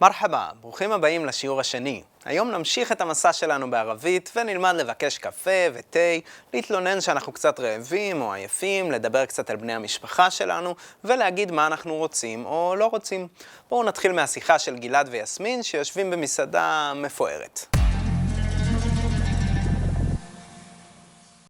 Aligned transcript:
מרחבה, 0.00 0.48
ברוכים 0.60 0.92
הבאים 0.92 1.26
לשיעור 1.26 1.60
השני. 1.60 2.02
היום 2.24 2.50
נמשיך 2.50 2.92
את 2.92 3.00
המסע 3.00 3.32
שלנו 3.32 3.70
בערבית 3.70 4.32
ונלמד 4.36 4.74
לבקש 4.74 5.18
קפה 5.18 5.50
ותה, 5.74 5.98
להתלונן 6.54 7.00
שאנחנו 7.00 7.32
קצת 7.32 7.60
רעבים 7.60 8.20
או 8.20 8.32
עייפים, 8.32 8.92
לדבר 8.92 9.26
קצת 9.26 9.50
על 9.50 9.56
בני 9.56 9.74
המשפחה 9.74 10.30
שלנו 10.30 10.74
ולהגיד 11.04 11.52
מה 11.52 11.66
אנחנו 11.66 11.94
רוצים 11.94 12.46
או 12.46 12.74
לא 12.78 12.86
רוצים. 12.86 13.28
בואו 13.70 13.84
נתחיל 13.84 14.12
מהשיחה 14.12 14.58
של 14.58 14.76
גלעד 14.76 15.08
ויסמין 15.10 15.62
שיושבים 15.62 16.10
במסעדה 16.10 16.92
מפוארת. 16.96 17.75